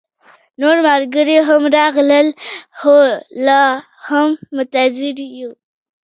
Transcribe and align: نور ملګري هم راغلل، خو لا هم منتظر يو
نور 0.61 0.77
ملګري 0.87 1.37
هم 1.47 1.61
راغلل، 1.77 2.27
خو 2.79 2.95
لا 3.45 3.63
هم 4.07 4.29
منتظر 4.55 5.15
يو 5.39 5.49